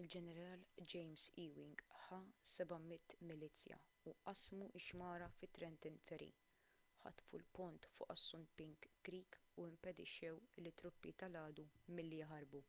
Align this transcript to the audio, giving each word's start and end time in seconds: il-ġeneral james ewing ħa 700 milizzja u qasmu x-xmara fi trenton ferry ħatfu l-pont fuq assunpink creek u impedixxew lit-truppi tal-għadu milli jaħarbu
il-ġeneral 0.00 0.60
james 0.92 1.22
ewing 1.44 1.80
ħa 2.02 2.18
700 2.50 3.16
milizzja 3.32 3.78
u 4.12 4.14
qasmu 4.30 4.68
x-xmara 4.82 5.28
fi 5.40 5.50
trenton 5.58 5.98
ferry 6.12 6.30
ħatfu 7.06 7.40
l-pont 7.42 7.90
fuq 7.98 8.10
assunpink 8.18 8.92
creek 9.10 9.42
u 9.64 9.68
impedixxew 9.76 10.44
lit-truppi 10.68 11.16
tal-għadu 11.24 11.66
milli 12.00 12.22
jaħarbu 12.26 12.64